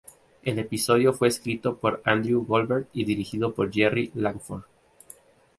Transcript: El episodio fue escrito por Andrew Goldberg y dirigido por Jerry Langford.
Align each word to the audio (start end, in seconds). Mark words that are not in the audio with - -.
El 0.41 0.57
episodio 0.57 1.13
fue 1.13 1.27
escrito 1.27 1.77
por 1.77 2.01
Andrew 2.05 2.43
Goldberg 2.43 2.87
y 2.91 3.05
dirigido 3.05 3.53
por 3.53 3.71
Jerry 3.71 4.09
Langford. 4.15 4.63